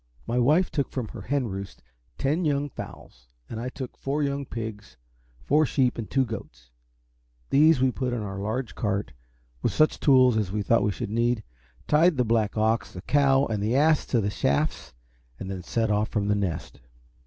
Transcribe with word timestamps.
My 0.25 0.39
wife 0.39 0.71
took 0.71 0.89
from 0.89 1.09
her 1.09 1.21
hen 1.21 1.47
roost 1.49 1.83
ten 2.17 2.43
young 2.43 2.71
fowls, 2.71 3.27
and 3.47 3.59
I 3.59 3.69
took 3.69 3.95
four 3.95 4.23
young 4.23 4.47
pigs, 4.47 4.97
four 5.43 5.63
sheep, 5.63 5.99
and 5.99 6.09
two 6.09 6.25
goats. 6.25 6.71
These 7.51 7.81
we 7.81 7.91
put 7.91 8.11
in 8.11 8.21
our 8.23 8.39
large 8.39 8.73
cart, 8.73 9.13
with 9.61 9.71
such 9.71 9.99
tools 9.99 10.37
as 10.37 10.51
we 10.51 10.63
thought 10.63 10.81
we 10.81 10.91
should 10.91 11.11
need, 11.11 11.43
tied 11.87 12.17
the 12.17 12.25
black 12.25 12.57
ox, 12.57 12.91
the 12.93 13.01
cow, 13.03 13.45
and 13.45 13.61
the 13.61 13.75
ass 13.75 14.07
to 14.07 14.19
the 14.19 14.31
shafts, 14.31 14.95
and 15.39 15.51
then 15.51 15.61
set 15.61 15.91
off 15.91 16.09
from 16.09 16.29
The 16.29 16.35
Nest. 16.35 16.79